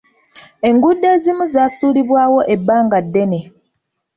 Enguudo 0.69 1.05
ezimu 1.15 1.45
zaasuulibwawo 1.53 2.39
ebbanga 2.53 2.97
ddene. 3.05 3.39